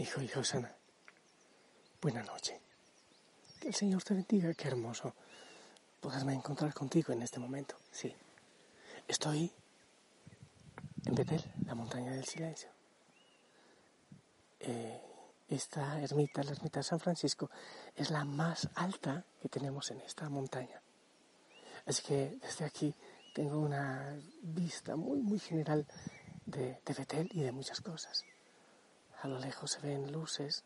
Hijo, 0.00 0.22
hija 0.22 0.40
Osana, 0.40 0.74
buena 2.00 2.22
noche. 2.22 2.58
Que 3.60 3.68
el 3.68 3.74
Señor 3.74 4.02
te 4.02 4.14
bendiga, 4.14 4.54
qué 4.54 4.68
hermoso 4.68 5.14
poderme 6.00 6.32
encontrar 6.32 6.72
contigo 6.72 7.12
en 7.12 7.20
este 7.20 7.38
momento. 7.38 7.76
Sí, 7.92 8.16
estoy 9.06 9.52
en 11.04 11.14
Betel, 11.14 11.44
la 11.66 11.74
montaña 11.74 12.12
del 12.12 12.24
silencio. 12.24 12.70
Eh, 14.60 15.02
esta 15.50 16.00
ermita, 16.00 16.42
la 16.44 16.52
ermita 16.52 16.80
de 16.80 16.84
San 16.84 16.98
Francisco, 16.98 17.50
es 17.94 18.08
la 18.08 18.24
más 18.24 18.70
alta 18.76 19.26
que 19.42 19.50
tenemos 19.50 19.90
en 19.90 20.00
esta 20.00 20.30
montaña. 20.30 20.80
Así 21.84 22.02
que 22.04 22.38
desde 22.40 22.64
aquí 22.64 22.94
tengo 23.34 23.58
una 23.58 24.18
vista 24.40 24.96
muy, 24.96 25.20
muy 25.20 25.38
general 25.38 25.86
de, 26.46 26.80
de 26.86 26.94
Betel 26.94 27.28
y 27.34 27.42
de 27.42 27.52
muchas 27.52 27.82
cosas. 27.82 28.24
A 29.22 29.28
lo 29.28 29.38
lejos 29.38 29.72
se 29.72 29.80
ven 29.80 30.10
luces, 30.10 30.64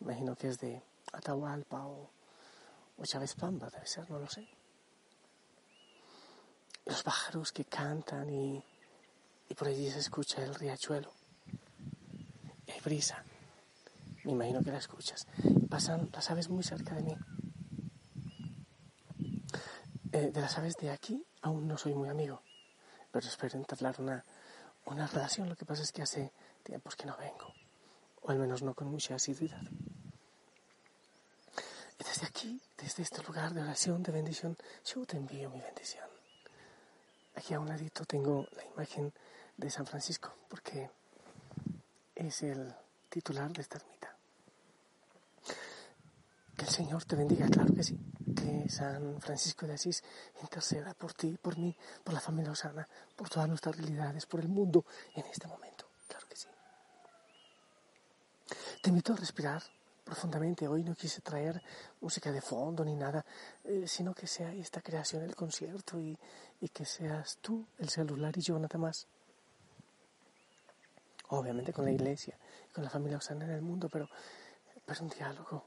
imagino 0.00 0.36
que 0.36 0.48
es 0.48 0.58
de 0.58 0.80
Atahualpa 1.12 1.84
o, 1.84 2.08
o 2.96 3.04
Chávez 3.04 3.34
Pamba, 3.34 3.68
debe 3.70 3.86
ser, 3.86 4.08
no 4.08 4.20
lo 4.20 4.28
sé. 4.28 4.48
Los 6.84 7.02
pájaros 7.02 7.50
que 7.50 7.64
cantan 7.64 8.30
y, 8.30 8.64
y 9.48 9.54
por 9.54 9.66
allí 9.66 9.90
se 9.90 9.98
escucha 9.98 10.44
el 10.44 10.54
riachuelo. 10.54 11.12
Y 12.66 12.70
hay 12.70 12.80
brisa, 12.80 13.24
me 14.22 14.30
imagino 14.30 14.62
que 14.62 14.70
la 14.70 14.78
escuchas. 14.78 15.26
Pasan 15.68 16.08
las 16.12 16.30
aves 16.30 16.48
muy 16.48 16.62
cerca 16.62 16.94
de 16.94 17.02
mí. 17.02 17.16
Eh, 20.12 20.30
de 20.30 20.40
las 20.40 20.56
aves 20.56 20.76
de 20.76 20.90
aquí 20.90 21.26
aún 21.42 21.66
no 21.66 21.76
soy 21.76 21.94
muy 21.94 22.08
amigo, 22.08 22.42
pero 23.10 23.26
espero 23.26 23.58
entablar 23.58 24.00
una, 24.00 24.24
una 24.86 25.08
relación. 25.08 25.48
Lo 25.48 25.56
que 25.56 25.64
pasa 25.64 25.82
es 25.82 25.90
que 25.90 26.02
hace 26.02 26.32
tiempos 26.62 26.94
que 26.94 27.04
no 27.04 27.16
vengo 27.16 27.57
al 28.32 28.38
menos 28.38 28.62
no 28.62 28.74
con 28.74 28.88
mucha 28.88 29.14
asiduidad. 29.14 29.62
Y 31.98 32.04
desde 32.04 32.26
aquí, 32.26 32.60
desde 32.76 33.02
este 33.02 33.22
lugar 33.22 33.52
de 33.52 33.62
oración, 33.62 34.02
de 34.02 34.12
bendición, 34.12 34.56
yo 34.84 35.04
te 35.04 35.16
envío 35.16 35.50
mi 35.50 35.60
bendición. 35.60 36.06
Aquí 37.34 37.54
a 37.54 37.60
un 37.60 37.68
ladito 37.68 38.04
tengo 38.04 38.46
la 38.56 38.64
imagen 38.64 39.12
de 39.56 39.70
San 39.70 39.86
Francisco, 39.86 40.34
porque 40.48 40.90
es 42.14 42.42
el 42.42 42.74
titular 43.08 43.50
de 43.52 43.62
esta 43.62 43.78
ermita. 43.78 44.16
Que 46.56 46.64
el 46.64 46.70
Señor 46.70 47.04
te 47.04 47.14
bendiga, 47.14 47.46
claro 47.48 47.72
que 47.72 47.84
sí. 47.84 47.96
Que 48.34 48.68
San 48.68 49.20
Francisco 49.20 49.66
de 49.66 49.74
Asís 49.74 50.02
interceda 50.42 50.94
por 50.94 51.12
ti, 51.14 51.38
por 51.40 51.56
mí, 51.56 51.76
por 52.02 52.14
la 52.14 52.20
familia 52.20 52.52
Osana, 52.52 52.88
por 53.16 53.28
todas 53.28 53.48
nuestras 53.48 53.76
realidades, 53.76 54.26
por 54.26 54.40
el 54.40 54.48
mundo 54.48 54.84
en 55.14 55.24
este 55.26 55.46
momento. 55.46 55.77
Te 58.80 58.90
invito 58.90 59.12
a 59.12 59.16
respirar 59.16 59.62
profundamente. 60.04 60.68
Hoy 60.68 60.84
no 60.84 60.94
quise 60.94 61.20
traer 61.20 61.60
música 62.00 62.30
de 62.30 62.40
fondo 62.40 62.84
ni 62.84 62.94
nada, 62.94 63.24
eh, 63.64 63.88
sino 63.88 64.14
que 64.14 64.28
sea 64.28 64.52
esta 64.54 64.80
creación 64.80 65.22
el 65.22 65.34
concierto 65.34 65.98
y, 65.98 66.16
que 66.72 66.84
seas 66.84 67.38
tú 67.40 67.66
el 67.78 67.88
celular 67.88 68.36
y 68.36 68.40
yo 68.40 68.58
nada 68.58 68.78
más. 68.78 69.08
Obviamente 71.30 71.72
con 71.72 71.84
la 71.84 71.90
iglesia, 71.90 72.38
con 72.72 72.84
la 72.84 72.90
familia 72.90 73.18
Osana 73.18 73.44
en 73.46 73.50
el 73.50 73.62
mundo, 73.62 73.88
pero, 73.88 74.08
pero 74.86 75.02
un 75.02 75.08
diálogo 75.10 75.66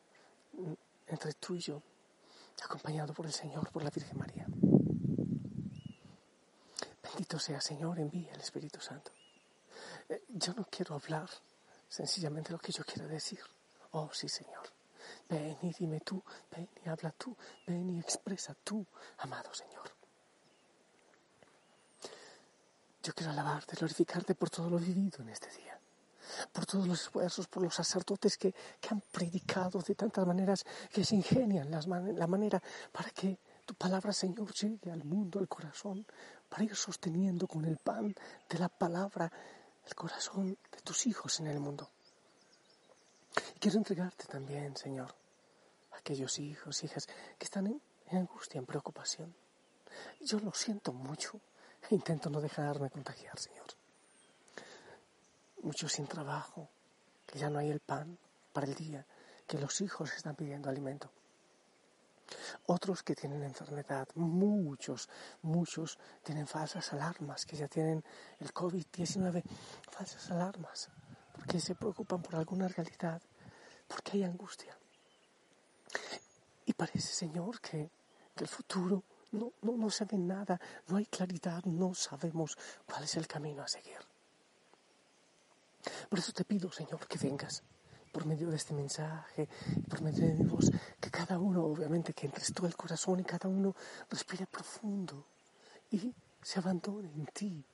entre 1.07 1.33
tú 1.33 1.55
y 1.55 1.59
yo, 1.59 1.81
acompañado 2.63 3.13
por 3.13 3.25
el 3.25 3.33
Señor, 3.33 3.69
por 3.71 3.83
la 3.83 3.89
Virgen 3.89 4.17
María. 4.17 4.47
Bendito 7.03 7.37
sea 7.39 7.59
Señor, 7.59 7.99
envía 7.99 8.31
el 8.31 8.39
Espíritu 8.39 8.79
Santo. 8.79 9.11
Eh, 10.07 10.23
yo 10.29 10.53
no 10.53 10.65
quiero 10.69 10.95
hablar 10.95 11.29
sencillamente 11.91 12.53
lo 12.53 12.57
que 12.57 12.71
yo 12.71 12.83
quiero 12.85 13.07
decir. 13.07 13.41
Oh, 13.91 14.09
sí, 14.13 14.29
Señor. 14.29 14.63
Ven 15.27 15.57
y 15.61 15.73
dime 15.73 15.99
tú, 15.99 16.23
ven 16.49 16.69
y 16.85 16.89
habla 16.89 17.11
tú, 17.11 17.35
ven 17.67 17.89
y 17.89 17.99
expresa 17.99 18.55
tú, 18.63 18.85
amado 19.17 19.53
Señor. 19.53 19.91
Yo 23.03 23.13
quiero 23.13 23.31
alabarte, 23.31 23.75
glorificarte 23.75 24.35
por 24.35 24.49
todo 24.49 24.69
lo 24.69 24.77
vivido 24.77 25.21
en 25.21 25.29
este 25.29 25.49
día, 25.57 25.77
por 26.53 26.65
todos 26.65 26.87
los 26.87 27.01
esfuerzos, 27.01 27.47
por 27.47 27.63
los 27.63 27.73
sacerdotes 27.73 28.37
que, 28.37 28.53
han 28.89 29.01
predicado 29.11 29.81
de 29.81 29.95
tantas 29.95 30.25
maneras, 30.25 30.63
que 30.91 31.03
se 31.03 31.15
ingenian 31.15 31.71
la 31.71 32.27
manera 32.27 32.61
para 32.91 33.09
que 33.09 33.39
tu 33.65 33.73
palabra, 33.73 34.13
Señor, 34.13 34.53
llegue 34.53 34.91
al 34.91 35.03
mundo, 35.03 35.39
al 35.39 35.47
corazón, 35.47 36.05
para 36.47 36.63
ir 36.63 36.75
sosteniendo 36.75 37.47
con 37.47 37.65
el 37.65 37.77
pan 37.77 38.13
de 38.47 38.59
la 38.59 38.69
palabra 38.69 39.31
el 39.91 39.95
corazón 39.95 40.57
de 40.71 40.81
tus 40.81 41.05
hijos 41.05 41.41
en 41.41 41.47
el 41.47 41.59
mundo. 41.59 41.89
Y 43.55 43.59
quiero 43.59 43.77
entregarte 43.77 44.25
también, 44.25 44.75
Señor, 44.77 45.13
a 45.91 45.97
aquellos 45.97 46.39
hijos, 46.39 46.83
hijas 46.83 47.07
que 47.37 47.43
están 47.43 47.67
en, 47.67 47.81
angustia, 48.17 48.59
en 48.59 48.65
preocupación. 48.65 49.35
Yo 50.21 50.39
lo 50.39 50.53
siento 50.53 50.93
mucho 50.93 51.41
e 51.89 51.95
intento 51.99 52.29
no 52.29 52.39
dejarme 52.39 52.89
contagiar, 52.89 53.37
Señor. 53.37 53.67
Muchos 55.61 55.91
sin 55.91 56.07
trabajo, 56.07 56.69
que 57.25 57.37
ya 57.37 57.49
no 57.49 57.59
hay 57.59 57.69
el 57.69 57.81
pan 57.81 58.17
para 58.53 58.67
el 58.67 58.75
día, 58.75 59.05
que 59.45 59.59
los 59.59 59.81
hijos 59.81 60.13
están 60.13 60.35
pidiendo 60.35 60.69
alimento. 60.69 61.11
Otros 62.65 63.03
que 63.03 63.15
tienen 63.15 63.43
enfermedad, 63.43 64.07
muchos, 64.15 65.09
muchos 65.41 65.97
tienen 66.23 66.47
falsas 66.47 66.93
alarmas, 66.93 67.45
que 67.45 67.55
ya 67.55 67.67
tienen 67.67 68.03
el 68.39 68.53
COVID-19, 68.53 69.43
falsas 69.89 70.31
alarmas, 70.31 70.89
porque 71.33 71.59
se 71.59 71.75
preocupan 71.75 72.21
por 72.21 72.35
alguna 72.35 72.67
realidad, 72.67 73.21
porque 73.87 74.11
hay 74.13 74.23
angustia. 74.23 74.77
Y 76.65 76.73
parece, 76.73 77.13
Señor, 77.13 77.59
que, 77.59 77.91
el 78.37 78.47
futuro 78.47 79.03
no, 79.33 79.53
no, 79.61 79.77
no 79.77 79.89
se 79.91 80.05
ve 80.05 80.17
nada, 80.17 80.59
no 80.87 80.97
hay 80.97 81.05
claridad, 81.05 81.63
no 81.65 81.93
sabemos 81.93 82.57
cuál 82.87 83.03
es 83.03 83.15
el 83.17 83.27
camino 83.27 83.61
a 83.61 83.67
seguir. 83.67 83.99
Por 86.09 86.17
eso 86.17 86.31
te 86.31 86.43
pido, 86.43 86.71
Señor, 86.71 87.07
que 87.07 87.19
vengas 87.19 87.63
por 88.11 88.25
medio 88.25 88.49
de 88.49 88.57
este 88.57 88.73
mensaje, 88.73 89.47
por 89.89 90.01
medio 90.01 90.25
de 90.27 90.33
mi 90.33 90.45
voz, 90.45 90.71
que 90.99 91.09
cada 91.09 91.39
uno, 91.39 91.63
obviamente, 91.63 92.13
que 92.13 92.25
entres 92.27 92.53
tú 92.53 92.65
el 92.65 92.75
corazón 92.75 93.19
y 93.19 93.23
cada 93.23 93.49
uno 93.49 93.75
respire 94.09 94.45
profundo 94.47 95.25
y 95.91 96.13
se 96.41 96.59
abandone 96.59 97.11
en 97.13 97.25
ti. 97.27 97.65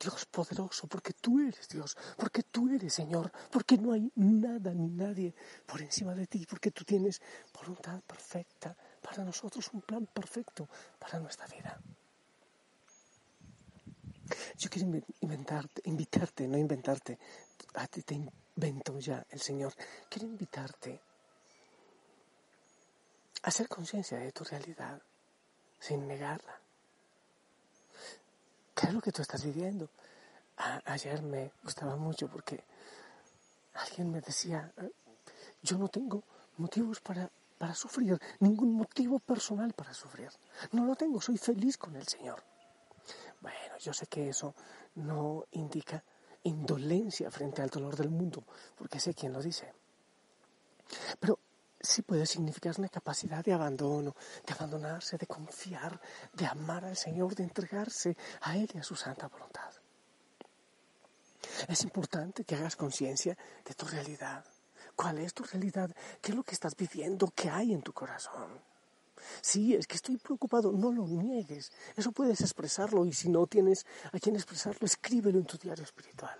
Dios 0.00 0.26
poderoso, 0.26 0.86
porque 0.86 1.12
tú 1.12 1.40
eres 1.40 1.68
Dios, 1.68 1.96
porque 2.16 2.44
tú 2.44 2.68
eres 2.68 2.94
Señor, 2.94 3.32
porque 3.50 3.76
no 3.76 3.92
hay 3.92 4.12
nada 4.14 4.72
ni 4.72 4.88
nadie 4.88 5.34
por 5.66 5.82
encima 5.82 6.14
de 6.14 6.26
ti, 6.26 6.46
porque 6.48 6.70
tú 6.70 6.84
tienes 6.84 7.20
voluntad 7.52 8.00
perfecta 8.02 8.76
para 9.02 9.24
nosotros, 9.24 9.68
un 9.72 9.82
plan 9.82 10.06
perfecto 10.06 10.68
para 11.00 11.18
nuestra 11.18 11.46
vida. 11.48 11.80
Yo 14.56 14.70
quiero 14.70 15.00
inventarte, 15.20 15.82
invitarte, 15.84 16.46
no 16.46 16.58
inventarte, 16.58 17.18
a 17.74 17.86
ti 17.88 18.02
te 18.02 18.14
invento 18.58 18.98
ya 18.98 19.24
el 19.30 19.40
Señor. 19.40 19.72
Quiero 20.10 20.26
invitarte 20.26 21.00
a 23.42 23.48
hacer 23.48 23.68
conciencia 23.68 24.18
de 24.18 24.32
tu 24.32 24.42
realidad 24.42 25.00
sin 25.78 26.08
negarla. 26.08 26.60
¿Qué 28.74 28.88
es 28.88 28.92
lo 28.92 29.00
que 29.00 29.12
tú 29.12 29.22
estás 29.22 29.44
viviendo? 29.44 29.88
ayer 30.86 31.22
me 31.22 31.52
gustaba 31.62 31.94
mucho 31.94 32.26
porque 32.26 32.64
alguien 33.74 34.10
me 34.10 34.20
decía, 34.20 34.72
eh, 34.78 34.90
yo 35.62 35.78
no 35.78 35.86
tengo 35.86 36.24
motivos 36.56 36.98
para, 36.98 37.30
para 37.58 37.76
sufrir, 37.76 38.18
ningún 38.40 38.74
motivo 38.74 39.20
personal 39.20 39.72
para 39.72 39.94
sufrir. 39.94 40.30
No 40.72 40.84
lo 40.84 40.96
tengo, 40.96 41.20
soy 41.20 41.38
feliz 41.38 41.78
con 41.78 41.94
el 41.94 42.08
Señor. 42.08 42.42
Bueno, 43.40 43.78
yo 43.78 43.92
sé 43.92 44.08
que 44.08 44.30
eso 44.30 44.52
no 44.96 45.44
indica 45.52 46.02
indolencia 46.48 47.30
frente 47.30 47.62
al 47.62 47.70
dolor 47.70 47.96
del 47.96 48.10
mundo, 48.10 48.44
porque 48.76 49.00
sé 49.00 49.14
quién 49.14 49.32
lo 49.32 49.42
dice. 49.42 49.72
Pero 51.20 51.38
sí 51.80 52.02
puede 52.02 52.26
significar 52.26 52.74
una 52.78 52.88
capacidad 52.88 53.44
de 53.44 53.52
abandono, 53.52 54.14
de 54.46 54.52
abandonarse, 54.52 55.16
de 55.16 55.26
confiar, 55.26 56.00
de 56.32 56.46
amar 56.46 56.84
al 56.84 56.96
Señor, 56.96 57.34
de 57.34 57.44
entregarse 57.44 58.16
a 58.42 58.56
Él 58.56 58.68
y 58.74 58.78
a 58.78 58.82
su 58.82 58.96
santa 58.96 59.28
voluntad. 59.28 59.72
Es 61.68 61.82
importante 61.82 62.44
que 62.44 62.56
hagas 62.56 62.76
conciencia 62.76 63.36
de 63.64 63.74
tu 63.74 63.86
realidad. 63.86 64.44
¿Cuál 64.96 65.18
es 65.18 65.32
tu 65.32 65.44
realidad? 65.44 65.90
¿Qué 66.20 66.32
es 66.32 66.36
lo 66.36 66.42
que 66.42 66.54
estás 66.54 66.76
viviendo? 66.76 67.28
¿Qué 67.34 67.48
hay 67.48 67.72
en 67.72 67.82
tu 67.82 67.92
corazón? 67.92 68.60
Sí, 69.40 69.74
es 69.74 69.86
que 69.86 69.96
estoy 69.96 70.16
preocupado, 70.16 70.72
no 70.72 70.92
lo 70.92 71.06
niegues. 71.06 71.72
Eso 71.96 72.12
puedes 72.12 72.40
expresarlo 72.40 73.04
y 73.04 73.12
si 73.12 73.28
no 73.28 73.46
tienes 73.46 73.86
a 74.12 74.18
quien 74.18 74.36
expresarlo, 74.36 74.86
escríbelo 74.86 75.38
en 75.38 75.46
tu 75.46 75.56
diario 75.56 75.84
espiritual. 75.84 76.38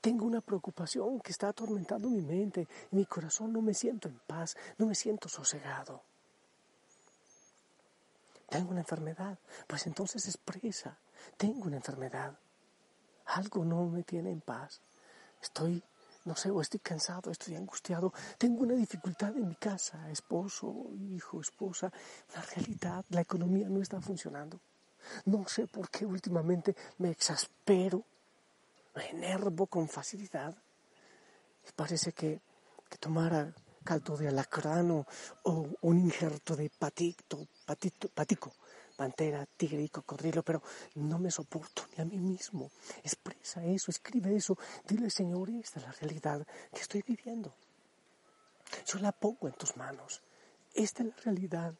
Tengo 0.00 0.24
una 0.26 0.40
preocupación 0.40 1.20
que 1.20 1.32
está 1.32 1.48
atormentando 1.48 2.08
mi 2.08 2.22
mente 2.22 2.66
y 2.90 2.96
mi 2.96 3.06
corazón 3.06 3.52
no 3.52 3.60
me 3.62 3.74
siento 3.74 4.08
en 4.08 4.18
paz, 4.26 4.56
no 4.78 4.86
me 4.86 4.94
siento 4.94 5.28
sosegado. 5.28 6.02
Tengo 8.48 8.70
una 8.70 8.80
enfermedad, 8.80 9.38
pues 9.66 9.86
entonces 9.86 10.26
expresa, 10.26 10.98
tengo 11.36 11.66
una 11.66 11.76
enfermedad. 11.76 12.38
Algo 13.26 13.64
no 13.64 13.86
me 13.86 14.04
tiene 14.04 14.30
en 14.30 14.40
paz. 14.40 14.80
Estoy, 15.42 15.82
no 16.26 16.36
sé, 16.36 16.50
o 16.50 16.60
estoy 16.60 16.80
cansado, 16.80 17.30
estoy 17.30 17.56
angustiado, 17.56 18.12
tengo 18.36 18.62
una 18.62 18.74
dificultad 18.74 19.36
en 19.36 19.48
mi 19.48 19.54
casa, 19.54 20.10
esposo, 20.10 20.90
hijo, 21.10 21.40
esposa, 21.40 21.90
la 22.34 22.42
realidad, 22.42 23.04
la 23.08 23.22
economía 23.22 23.68
no 23.68 23.80
está 23.80 24.00
funcionando. 24.00 24.60
No 25.24 25.46
sé 25.48 25.66
por 25.68 25.88
qué 25.88 26.04
últimamente 26.04 26.74
me 26.98 27.10
exaspero 27.10 28.04
me 28.96 29.10
enervo 29.10 29.66
con 29.66 29.88
facilidad. 29.88 30.56
Parece 31.76 32.12
que, 32.12 32.40
que 32.88 32.98
tomara 32.98 33.52
caldo 33.84 34.16
de 34.16 34.28
alacrano 34.28 35.06
o 35.44 35.68
un 35.82 35.98
injerto 35.98 36.56
de 36.56 36.70
patito, 36.70 37.46
patito, 37.64 38.08
patico, 38.08 38.54
pantera, 38.96 39.46
tigre 39.56 39.82
y 39.82 39.88
cocodrilo, 39.88 40.42
pero 40.42 40.62
no 40.94 41.18
me 41.18 41.30
soporto 41.30 41.82
ni 41.96 42.02
a 42.02 42.04
mí 42.04 42.18
mismo. 42.18 42.70
Expresa 43.02 43.64
eso, 43.64 43.90
escribe 43.90 44.34
eso. 44.34 44.58
Dile, 44.86 45.10
Señor, 45.10 45.50
esta 45.50 45.80
es 45.80 45.86
la 45.86 45.92
realidad 45.92 46.46
que 46.72 46.80
estoy 46.80 47.02
viviendo. 47.06 47.54
Yo 48.86 48.98
la 48.98 49.12
pongo 49.12 49.46
en 49.48 49.54
tus 49.54 49.76
manos. 49.76 50.22
Esta 50.74 51.02
es 51.02 51.10
la 51.10 51.16
realidad. 51.22 51.74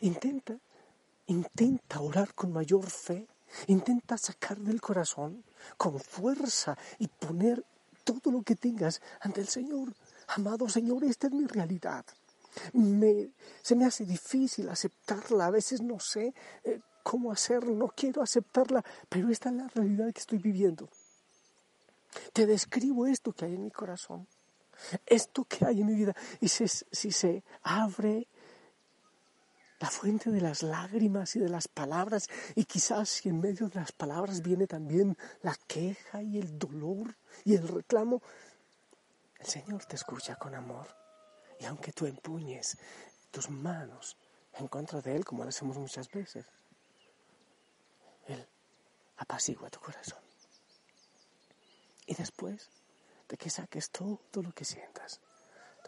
Intenta, 0.00 0.56
intenta 1.26 2.00
orar 2.00 2.34
con 2.34 2.52
mayor 2.52 2.88
fe 2.88 3.28
Intenta 3.66 4.16
sacar 4.18 4.58
del 4.58 4.80
corazón 4.80 5.44
con 5.76 5.98
fuerza 5.98 6.76
y 6.98 7.08
poner 7.08 7.64
todo 8.04 8.30
lo 8.30 8.42
que 8.42 8.56
tengas 8.56 9.00
ante 9.20 9.40
el 9.40 9.48
Señor. 9.48 9.94
Amado 10.28 10.68
Señor, 10.68 11.04
esta 11.04 11.26
es 11.26 11.32
mi 11.32 11.46
realidad. 11.46 12.04
Se 13.62 13.76
me 13.76 13.84
hace 13.84 14.04
difícil 14.04 14.68
aceptarla, 14.68 15.46
a 15.46 15.50
veces 15.50 15.80
no 15.80 15.98
sé 15.98 16.34
eh, 16.64 16.80
cómo 17.02 17.32
hacerlo, 17.32 17.74
no 17.74 17.88
quiero 17.88 18.22
aceptarla, 18.22 18.84
pero 19.08 19.30
esta 19.30 19.48
es 19.50 19.56
la 19.56 19.68
realidad 19.68 20.12
que 20.12 20.20
estoy 20.20 20.38
viviendo. 20.38 20.88
Te 22.32 22.46
describo 22.46 23.06
esto 23.06 23.32
que 23.32 23.44
hay 23.44 23.54
en 23.54 23.64
mi 23.64 23.70
corazón, 23.70 24.26
esto 25.06 25.44
que 25.44 25.64
hay 25.64 25.80
en 25.80 25.86
mi 25.86 25.94
vida, 25.94 26.14
y 26.40 26.48
si 26.48 26.68
se 27.12 27.44
abre 27.62 28.28
la 29.80 29.90
fuente 29.90 30.30
de 30.30 30.40
las 30.40 30.62
lágrimas 30.62 31.36
y 31.36 31.40
de 31.40 31.48
las 31.48 31.68
palabras, 31.68 32.28
y 32.54 32.64
quizás 32.64 33.08
si 33.08 33.28
en 33.28 33.40
medio 33.40 33.68
de 33.68 33.76
las 33.76 33.92
palabras 33.92 34.42
viene 34.42 34.66
también 34.66 35.16
la 35.42 35.56
queja 35.66 36.22
y 36.22 36.38
el 36.38 36.58
dolor 36.58 37.16
y 37.44 37.54
el 37.54 37.68
reclamo, 37.68 38.22
el 39.38 39.46
Señor 39.46 39.84
te 39.84 39.96
escucha 39.96 40.36
con 40.36 40.54
amor. 40.54 40.97
Y 41.58 41.64
aunque 41.64 41.92
tú 41.92 42.06
empuñes 42.06 42.78
tus 43.30 43.50
manos 43.50 44.16
en 44.54 44.68
contra 44.68 45.00
de 45.00 45.16
Él, 45.16 45.24
como 45.24 45.42
lo 45.42 45.48
hacemos 45.48 45.76
muchas 45.76 46.10
veces, 46.10 46.46
Él 48.26 48.46
apacigua 49.16 49.70
tu 49.70 49.80
corazón. 49.80 50.22
Y 52.06 52.14
después 52.14 52.70
de 53.28 53.36
que 53.36 53.50
saques 53.50 53.90
todo 53.90 54.42
lo 54.42 54.52
que 54.52 54.64
sientas, 54.64 55.20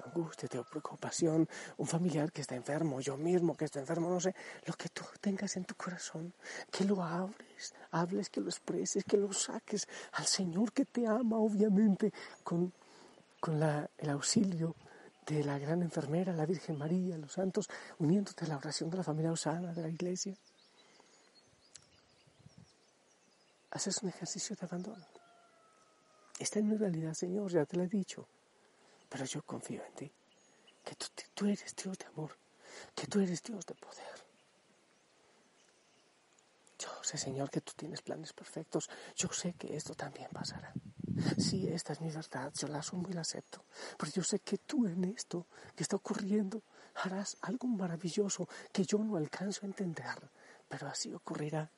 angustia, 0.04 0.48
tu 0.48 0.64
preocupación, 0.64 1.48
un 1.76 1.86
familiar 1.86 2.32
que 2.32 2.40
está 2.40 2.54
enfermo, 2.54 3.00
yo 3.00 3.16
mismo 3.16 3.56
que 3.56 3.66
estoy 3.66 3.80
enfermo, 3.80 4.08
no 4.08 4.20
sé, 4.20 4.34
lo 4.66 4.74
que 4.74 4.88
tú 4.88 5.04
tengas 5.20 5.56
en 5.56 5.64
tu 5.64 5.74
corazón, 5.74 6.32
que 6.70 6.84
lo 6.84 7.02
abres, 7.02 7.74
hables, 7.90 8.30
que 8.30 8.40
lo 8.40 8.48
expreses, 8.48 9.04
que 9.04 9.16
lo 9.16 9.32
saques 9.32 9.86
al 10.12 10.26
Señor 10.26 10.72
que 10.72 10.84
te 10.84 11.06
ama, 11.06 11.38
obviamente, 11.38 12.12
con, 12.42 12.72
con 13.40 13.62
el 13.62 14.10
auxilio 14.10 14.74
de 15.30 15.44
la 15.44 15.58
gran 15.58 15.82
enfermera, 15.82 16.32
la 16.32 16.44
Virgen 16.44 16.76
María, 16.76 17.16
los 17.16 17.32
santos, 17.32 17.68
uniéndote 17.98 18.44
a 18.44 18.48
la 18.48 18.56
oración 18.56 18.90
de 18.90 18.96
la 18.96 19.04
familia 19.04 19.30
Osana, 19.30 19.72
de 19.72 19.82
la 19.82 19.88
iglesia. 19.88 20.34
Haces 23.70 24.02
un 24.02 24.08
ejercicio 24.08 24.56
de 24.56 24.66
abandono. 24.66 25.06
Esta 26.38 26.58
es 26.58 26.64
mi 26.64 26.76
realidad, 26.76 27.14
Señor, 27.14 27.50
ya 27.52 27.64
te 27.64 27.76
lo 27.76 27.84
he 27.84 27.88
dicho. 27.88 28.26
Pero 29.08 29.24
yo 29.24 29.42
confío 29.42 29.84
en 29.84 29.94
ti, 29.94 30.12
que 30.84 30.96
tú, 31.34 31.46
eres 31.46 31.76
Dios 31.76 31.96
de 31.96 32.06
amor, 32.06 32.36
que 32.94 33.06
tú 33.06 33.20
eres 33.20 33.42
Dios 33.42 33.64
de 33.66 33.74
poder. 33.74 34.24
Yo 36.78 36.88
sé, 37.02 37.18
Señor, 37.18 37.50
que 37.50 37.60
tú 37.60 37.72
tienes 37.76 38.02
planes 38.02 38.32
perfectos. 38.32 38.88
Yo 39.14 39.28
sé 39.28 39.52
que 39.52 39.76
esto 39.76 39.94
también 39.94 40.28
pasará. 40.32 40.72
Sí, 41.38 41.68
esta 41.68 41.92
es 41.92 42.00
mi 42.00 42.10
verdad, 42.10 42.52
yo 42.54 42.68
la 42.68 42.78
asumo 42.78 43.08
y 43.08 43.12
la 43.12 43.22
acepto. 43.22 43.64
Pero 43.98 44.12
yo 44.12 44.22
sé 44.22 44.40
que 44.40 44.58
tú 44.58 44.86
en 44.86 45.04
esto 45.04 45.46
que 45.74 45.82
está 45.82 45.96
ocurriendo 45.96 46.62
harás 46.94 47.36
algo 47.42 47.66
maravilloso 47.68 48.48
que 48.72 48.84
yo 48.84 48.98
no 48.98 49.16
alcanzo 49.16 49.60
a 49.62 49.66
entender, 49.66 50.30
pero 50.68 50.88
así 50.88 51.12
ocurrirá. 51.12 51.70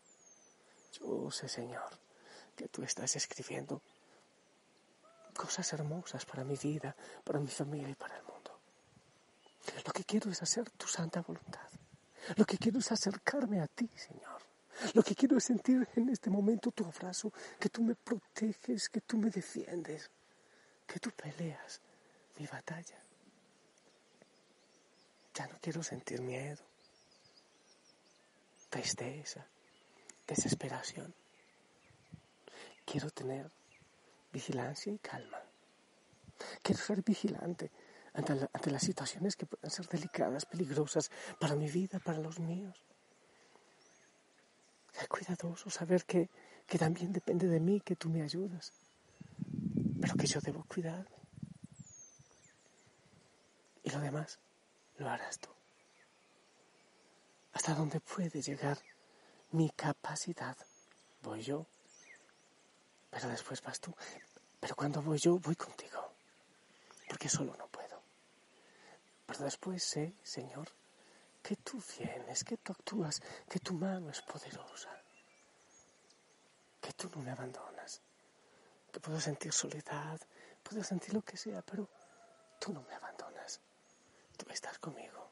Yo 1.00 1.30
sé, 1.30 1.48
Señor, 1.48 1.98
que 2.54 2.68
tú 2.68 2.82
estás 2.82 3.16
escribiendo 3.16 3.82
cosas 5.34 5.72
hermosas 5.72 6.24
para 6.26 6.44
mi 6.44 6.56
vida, 6.56 6.94
para 7.24 7.40
mi 7.40 7.48
familia 7.48 7.88
y 7.88 7.94
para 7.94 8.16
el 8.16 8.22
mundo. 8.24 8.60
Lo 9.86 9.92
que 9.92 10.04
quiero 10.04 10.30
es 10.30 10.42
hacer 10.42 10.70
tu 10.70 10.86
santa 10.86 11.22
voluntad. 11.22 11.68
Lo 12.36 12.44
que 12.44 12.58
quiero 12.58 12.78
es 12.78 12.92
acercarme 12.92 13.60
a 13.60 13.66
ti, 13.66 13.88
Señor. 13.96 14.31
Lo 14.94 15.02
que 15.02 15.14
quiero 15.14 15.36
es 15.36 15.44
sentir 15.44 15.88
en 15.96 16.08
este 16.08 16.30
momento 16.30 16.70
tu 16.70 16.84
abrazo, 16.84 17.32
que 17.58 17.68
tú 17.68 17.82
me 17.82 17.94
proteges, 17.94 18.88
que 18.88 19.00
tú 19.00 19.18
me 19.18 19.30
defiendes, 19.30 20.10
que 20.86 20.98
tú 20.98 21.10
peleas 21.10 21.80
mi 22.38 22.46
batalla. 22.46 22.98
Ya 25.34 25.46
no 25.46 25.58
quiero 25.60 25.82
sentir 25.82 26.20
miedo, 26.20 26.62
tristeza, 28.68 29.46
desesperación. 30.26 31.14
Quiero 32.84 33.10
tener 33.10 33.50
vigilancia 34.32 34.92
y 34.92 34.98
calma. 34.98 35.40
Quiero 36.62 36.82
ser 36.82 37.02
vigilante 37.02 37.70
ante, 38.14 38.70
las 38.70 38.82
situaciones 38.82 39.36
que 39.36 39.46
puedan 39.46 39.70
ser 39.70 39.88
delicadas, 39.88 40.44
peligrosas 40.44 41.10
para 41.40 41.54
mi 41.54 41.70
vida, 41.70 41.98
para 41.98 42.18
los 42.18 42.38
míos. 42.38 42.84
Ser 44.92 45.08
cuidadoso, 45.08 45.70
saber 45.70 46.04
que, 46.04 46.28
que 46.66 46.78
también 46.78 47.12
depende 47.12 47.48
de 47.48 47.60
mí, 47.60 47.80
que 47.80 47.96
tú 47.96 48.08
me 48.08 48.22
ayudas, 48.22 48.72
pero 50.00 50.14
que 50.16 50.26
yo 50.26 50.40
debo 50.40 50.64
cuidarme. 50.64 51.16
Y 53.82 53.90
lo 53.90 54.00
demás 54.00 54.38
lo 54.98 55.08
harás 55.08 55.38
tú. 55.38 55.50
Hasta 57.52 57.74
dónde 57.74 58.00
puede 58.00 58.40
llegar 58.40 58.78
mi 59.50 59.70
capacidad, 59.70 60.56
voy 61.22 61.42
yo 61.42 61.66
pero 63.12 63.28
después 63.28 63.62
vas 63.62 63.78
tú. 63.78 63.94
Pero 64.58 64.74
cuando 64.74 65.02
voy 65.02 65.18
yo, 65.18 65.38
voy 65.38 65.54
contigo, 65.54 66.14
porque 67.08 67.28
solo 67.28 67.54
no 67.56 67.66
puedo. 67.68 68.02
Pero 69.26 69.44
después 69.44 69.84
sé, 69.84 70.14
Señor, 70.22 70.68
que 71.42 71.56
tú 71.56 71.82
vienes, 71.98 72.44
que 72.44 72.56
tú 72.56 72.72
actúas, 72.72 73.20
que 73.48 73.58
tu 73.58 73.74
mano 73.74 74.10
es 74.10 74.22
poderosa, 74.22 74.90
que 76.80 76.92
tú 76.92 77.10
no 77.14 77.22
me 77.22 77.32
abandonas, 77.32 78.00
que 78.92 79.00
puedo 79.00 79.20
sentir 79.20 79.52
soledad, 79.52 80.20
puedo 80.62 80.84
sentir 80.84 81.14
lo 81.14 81.22
que 81.22 81.36
sea, 81.36 81.62
pero 81.62 81.88
tú 82.60 82.72
no 82.72 82.82
me 82.82 82.94
abandonas. 82.94 83.60
Tú 84.36 84.46
estás 84.50 84.78
conmigo, 84.78 85.30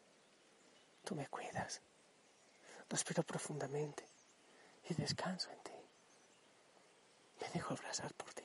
tú 1.05 1.15
me 1.15 1.29
cuidas. 1.29 1.81
Respiro 2.89 3.23
profundamente 3.23 4.05
y 4.89 4.95
descanso 4.95 5.51
en 5.51 5.61
ti. 5.63 5.73
Me 7.41 7.49
dejo 7.51 7.75
abrazar 7.75 8.13
por 8.15 8.35
ti. 8.35 8.45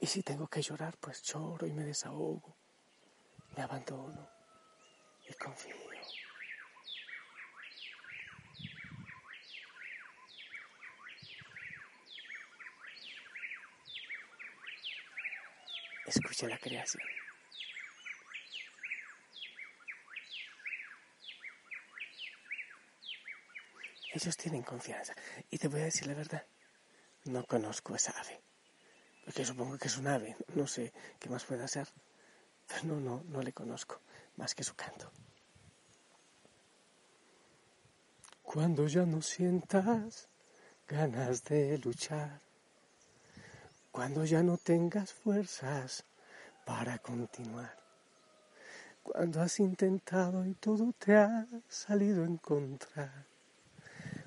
Y 0.00 0.06
si 0.06 0.22
tengo 0.22 0.46
que 0.46 0.62
llorar, 0.62 0.96
pues 0.98 1.22
lloro 1.22 1.66
y 1.66 1.72
me 1.72 1.84
desahogo. 1.84 2.54
Me 3.56 3.62
abandono 3.62 4.37
y 5.28 5.34
confío. 5.34 5.74
Escucha 16.06 16.48
la 16.48 16.56
creación. 16.56 17.02
Ellos 24.14 24.36
tienen 24.38 24.62
confianza. 24.62 25.14
Y 25.50 25.58
te 25.58 25.68
voy 25.68 25.82
a 25.82 25.84
decir 25.84 26.06
la 26.06 26.14
verdad. 26.14 26.46
No 27.24 27.44
conozco 27.44 27.94
esa 27.94 28.18
ave. 28.18 28.40
Porque 29.24 29.44
supongo 29.44 29.76
que 29.76 29.88
es 29.88 29.98
un 29.98 30.06
ave. 30.06 30.34
No 30.54 30.66
sé 30.66 30.94
qué 31.20 31.28
más 31.28 31.44
puede 31.44 31.62
hacer. 31.62 31.88
Pero 32.66 32.84
no, 32.84 33.00
no, 33.00 33.22
no 33.28 33.42
le 33.42 33.52
conozco 33.52 34.00
más 34.38 34.54
que 34.54 34.62
su 34.62 34.74
canto. 34.74 35.10
Cuando 38.42 38.86
ya 38.86 39.04
no 39.04 39.20
sientas 39.20 40.28
ganas 40.88 41.44
de 41.44 41.76
luchar, 41.78 42.40
cuando 43.90 44.24
ya 44.24 44.42
no 44.42 44.56
tengas 44.56 45.12
fuerzas 45.12 46.04
para 46.64 46.98
continuar, 46.98 47.76
cuando 49.02 49.42
has 49.42 49.58
intentado 49.58 50.46
y 50.46 50.54
todo 50.54 50.94
te 50.98 51.16
ha 51.16 51.46
salido 51.68 52.24
en 52.24 52.38
contra, 52.38 53.26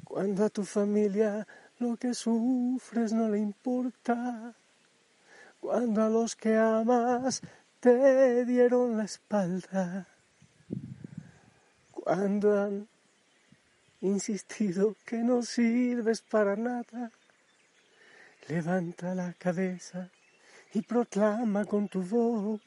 cuando 0.03 0.45
a 0.45 0.49
tu 0.49 0.63
familia 0.65 1.47
lo 1.79 1.95
que 1.95 2.13
sufres 2.13 3.13
no 3.13 3.29
le 3.29 3.39
importa, 3.39 4.53
cuando 5.59 6.03
a 6.03 6.09
los 6.09 6.35
que 6.35 6.55
amas 6.57 7.41
te 7.81 8.45
dieron 8.45 8.95
la 8.95 9.03
espalda, 9.05 10.07
cuando 11.91 12.61
han 12.61 12.87
insistido 14.01 14.95
que 15.03 15.17
no 15.17 15.41
sirves 15.41 16.21
para 16.21 16.55
nada, 16.55 17.09
levanta 18.47 19.15
la 19.15 19.33
cabeza 19.33 20.11
y 20.73 20.83
proclama 20.83 21.65
con 21.65 21.87
tu 21.87 22.03
voz, 22.03 22.61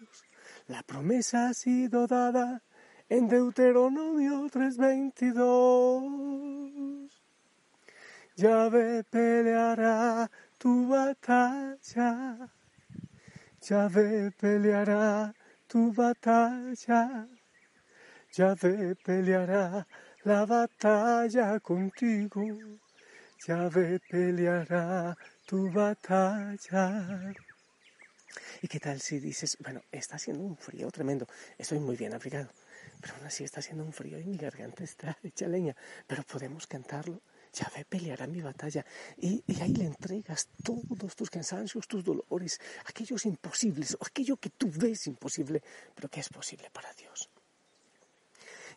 la 0.66 0.83
promesa 0.83 1.49
ha 1.49 1.54
sido 1.54 2.09
dada 2.09 2.61
en 3.09 3.28
Deuteronomio 3.28 4.49
3:22. 4.50 7.09
Yahvé 8.37 9.04
peleará 9.04 10.28
tu 10.59 10.88
batalla, 10.88 12.50
Yahvé 13.64 14.30
peleará 14.33 15.33
tu 15.66 15.90
batalla, 15.90 17.26
Yahvé 18.37 18.94
peleará 19.02 19.87
la 20.25 20.44
batalla 20.44 21.59
contigo, 21.61 22.44
Yahvé 23.47 24.00
peleará 24.11 25.16
tu 25.47 25.71
batalla. 25.73 27.33
¿Y 28.61 28.68
qué 28.68 28.80
tal 28.80 29.00
si 29.00 29.18
dices, 29.18 29.56
bueno, 29.61 29.80
está 29.90 30.16
haciendo 30.16 30.44
un 30.44 30.59
frío 30.59 30.90
tremendo, 30.90 31.26
estoy 31.56 31.78
muy 31.78 31.97
bien 31.97 32.12
abrigado, 32.12 32.50
pero 33.00 33.14
aún 33.14 33.25
así 33.25 33.44
está 33.44 33.61
haciendo 33.61 33.83
un 33.83 33.94
frío 33.94 34.21
y 34.21 34.25
mi 34.25 34.37
garganta 34.37 34.85
está 34.85 35.16
hecha 35.23 35.49
leña, 35.49 35.75
pero 36.06 36.23
podemos 36.25 36.66
cantarlo? 36.66 37.23
Yahvé 37.54 37.84
peleará 37.84 38.26
mi 38.26 38.40
batalla. 38.40 38.84
Y, 39.16 39.42
ahí 39.61 39.75
le 39.75 39.87
entregas 39.87 40.49
todos 40.62 41.14
tus 41.14 41.30
cansancios, 41.30 41.87
tus 41.87 42.04
dolores, 42.04 42.61
aquellos 42.87 43.25
imposibles, 43.26 43.96
aquello 44.00 44.37
que 44.37 44.50
tú 44.50 44.70
ves 44.75 45.06
imposible, 45.06 45.62
pero 45.94 46.08
que 46.08 46.20
es 46.20 46.28
posible 46.28 46.68
para 46.73 46.92
Dios. 46.94 47.30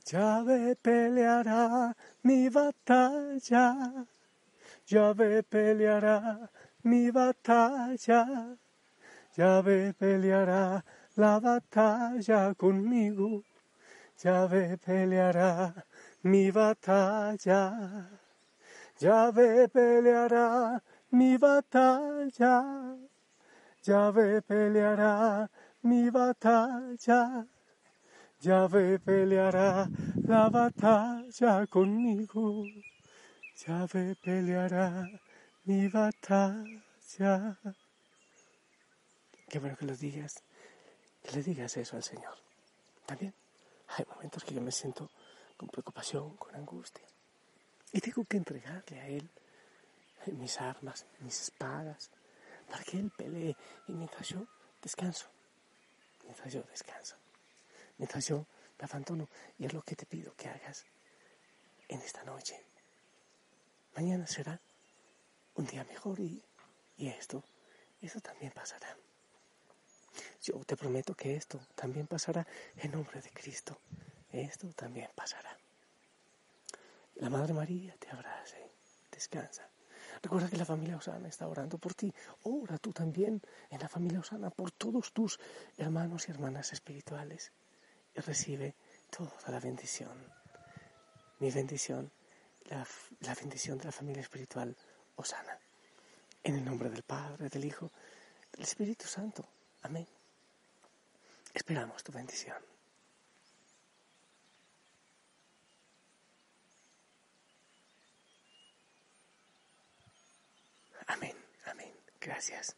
Yahvé 0.05 0.75
peleará 0.75 1.95
mi 2.23 2.49
batalla. 2.49 4.05
Yahvé 4.85 5.43
peleará 5.43 6.49
mi 6.83 7.11
batalla. 7.11 8.55
Yahvé 9.35 9.93
peleará 9.93 10.83
la 11.15 11.39
batalla 11.39 12.53
conmigo. 12.53 13.43
Yahvé 14.23 14.77
peleará 14.77 15.85
mi 16.23 16.51
batalla. 16.51 18.26
Yahvé 18.99 19.67
peleará 19.67 20.81
mi 21.11 21.37
batalla. 21.37 22.97
Yahvé 23.83 24.41
peleará 24.41 25.47
mi 25.83 26.09
batalla. 26.09 27.45
Yahvé 28.41 28.97
peleará 28.97 29.87
la 30.25 30.49
batalla 30.49 31.67
conmigo. 31.67 32.65
Yahvé 33.67 34.15
peleará 34.15 35.07
mi 35.65 35.87
batalla. 35.89 37.59
Qué 39.47 39.59
bueno 39.59 39.77
que 39.77 39.85
lo 39.85 39.95
digas, 39.95 40.43
que 41.21 41.33
le 41.33 41.43
digas 41.43 41.77
eso 41.77 41.97
al 41.97 42.03
Señor. 42.03 42.35
También 43.05 43.33
hay 43.95 44.05
momentos 44.05 44.43
que 44.43 44.55
yo 44.55 44.61
me 44.61 44.71
siento 44.71 45.11
con 45.55 45.69
preocupación, 45.69 46.35
con 46.37 46.55
angustia. 46.55 47.05
Y 47.91 48.01
tengo 48.01 48.25
que 48.25 48.37
entregarle 48.37 48.99
a 48.99 49.07
Él 49.07 49.29
mis 50.33 50.59
armas, 50.59 51.05
mis 51.19 51.41
espadas, 51.41 52.11
para 52.69 52.83
que 52.83 52.97
Él 52.97 53.11
pelee. 53.15 53.55
Y 53.87 53.93
mientras 53.93 54.27
yo 54.27 54.45
descanso, 54.81 55.27
mientras 56.23 56.51
yo 56.53 56.63
descanso, 56.63 57.15
mientras 57.97 58.27
yo 58.27 58.45
me 58.79 58.85
abandono. 58.85 59.29
Y 59.57 59.65
es 59.65 59.73
lo 59.73 59.81
que 59.81 59.95
te 59.95 60.05
pido 60.05 60.35
que 60.35 60.49
hagas 60.49 60.85
en 61.87 62.01
esta 62.01 62.23
noche. 62.23 62.61
Mañana 63.95 64.27
será 64.27 64.59
un 65.55 65.65
día 65.65 65.83
mejor 65.85 66.19
y, 66.19 66.43
y 66.97 67.07
esto, 67.07 67.43
eso 68.01 68.19
también 68.21 68.51
pasará. 68.51 68.95
Yo 70.41 70.63
te 70.65 70.77
prometo 70.77 71.15
que 71.15 71.35
esto 71.35 71.59
también 71.75 72.07
pasará 72.07 72.45
en 72.77 72.91
nombre 72.91 73.21
de 73.21 73.29
Cristo. 73.31 73.79
Esto 74.31 74.67
también 74.73 75.09
pasará. 75.15 75.57
La 77.19 77.29
Madre 77.29 77.53
María 77.53 77.95
te 77.97 78.09
abrace, 78.11 78.71
descansa. 79.11 79.67
Recuerda 80.21 80.49
que 80.49 80.57
la 80.57 80.65
familia 80.65 80.97
Osana 80.97 81.27
está 81.27 81.47
orando 81.47 81.77
por 81.77 81.93
ti. 81.95 82.13
Ora 82.43 82.77
tú 82.77 82.93
también 82.93 83.41
en 83.69 83.79
la 83.79 83.89
familia 83.89 84.19
Osana 84.19 84.49
por 84.51 84.71
todos 84.71 85.11
tus 85.13 85.39
hermanos 85.77 86.27
y 86.27 86.31
hermanas 86.31 86.73
espirituales. 86.73 87.51
Y 88.13 88.19
recibe 88.19 88.75
toda 89.09 89.33
la 89.47 89.59
bendición. 89.59 90.15
Mi 91.39 91.49
bendición, 91.51 92.11
la, 92.65 92.85
la 93.21 93.33
bendición 93.35 93.77
de 93.77 93.85
la 93.85 93.91
familia 93.91 94.21
espiritual 94.21 94.75
Osana. 95.15 95.57
En 96.43 96.55
el 96.55 96.65
nombre 96.65 96.89
del 96.89 97.03
Padre, 97.03 97.49
del 97.49 97.65
Hijo, 97.65 97.91
del 98.51 98.61
Espíritu 98.61 99.05
Santo. 99.07 99.47
Amén. 99.81 100.07
Esperamos 101.53 102.03
tu 102.03 102.11
bendición. 102.11 102.57
Amén, 111.07 111.35
amén. 111.65 111.93
Gracias. 112.27 112.75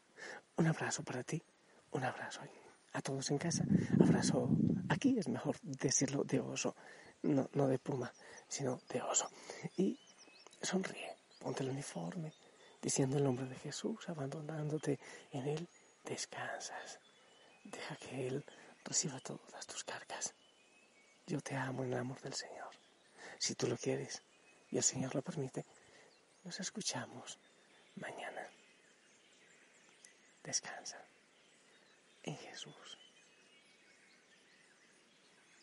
Un 0.57 0.67
abrazo 0.67 1.01
para 1.01 1.23
ti, 1.23 1.41
un 1.89 2.03
abrazo 2.03 2.41
a 2.93 3.01
todos 3.01 3.31
en 3.31 3.39
casa. 3.39 3.63
Abrazo, 3.99 4.47
aquí 4.89 5.17
es 5.17 5.27
mejor 5.27 5.57
decirlo 5.63 6.23
de 6.23 6.39
oso, 6.39 6.75
no, 7.23 7.49
no 7.53 7.67
de 7.67 7.79
puma, 7.79 8.13
sino 8.47 8.79
de 8.89 9.01
oso. 9.01 9.27
Y 9.75 9.99
sonríe, 10.61 11.15
ponte 11.39 11.63
el 11.63 11.71
uniforme, 11.71 12.31
diciendo 12.79 13.17
el 13.17 13.23
nombre 13.23 13.47
de 13.47 13.55
Jesús, 13.55 14.07
abandonándote 14.07 14.99
en 15.31 15.47
Él, 15.47 15.67
descansas. 16.05 16.99
Deja 17.63 17.95
que 17.95 18.27
Él 18.27 18.45
reciba 18.85 19.19
todas 19.19 19.65
tus 19.65 19.83
cargas. 19.83 20.35
Yo 21.25 21.41
te 21.41 21.55
amo 21.55 21.83
en 21.83 21.93
el 21.93 21.97
amor 21.97 22.21
del 22.21 22.35
Señor. 22.35 22.69
Si 23.39 23.55
tú 23.55 23.65
lo 23.65 23.77
quieres 23.77 24.21
y 24.69 24.77
el 24.77 24.83
Señor 24.83 25.15
lo 25.15 25.23
permite, 25.23 25.65
nos 26.43 26.59
escuchamos 26.59 27.39
mañana. 27.95 28.48
Descansa 30.43 31.05
en 32.23 32.37
Jesús. 32.37 32.97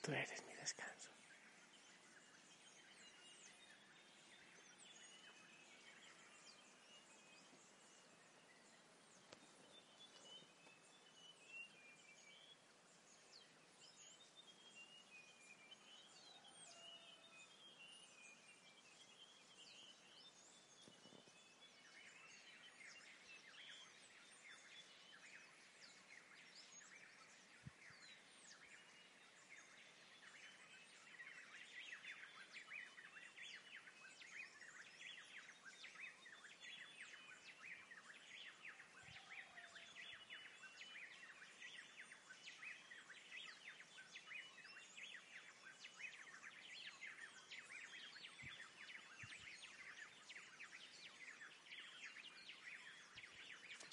Tú 0.02 0.12
eres 0.12 0.44
mi 0.46 0.54
descanso. 0.54 0.95